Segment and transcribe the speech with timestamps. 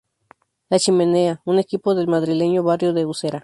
[0.71, 3.39] La Chimenea, un equipo del madrileño barrio de Usera.